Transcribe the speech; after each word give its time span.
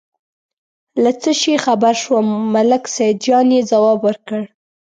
له 1.03 1.11
څه 1.21 1.31
شي 1.41 1.53
خبر 1.65 1.93
شوم، 2.03 2.27
ملک 2.53 2.83
سیدجان 2.95 3.47
یې 3.55 3.61
ځواب 3.71 3.99
ورکړ. 4.03 4.41